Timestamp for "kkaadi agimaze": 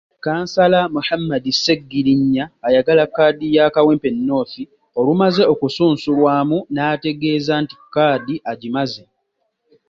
7.81-9.03